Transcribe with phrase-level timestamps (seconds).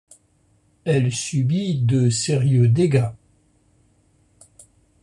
[0.83, 3.11] Elle subit de sérieux dégâts.